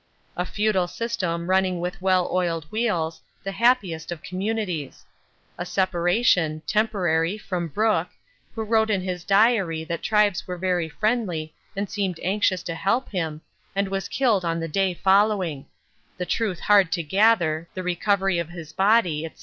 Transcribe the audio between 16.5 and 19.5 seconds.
hard to gather the recovery of his body, &c.